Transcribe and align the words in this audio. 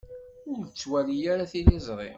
Ur 0.51 0.61
ttwali 0.67 1.17
ara 1.33 1.51
tiliẓri. 1.51 2.09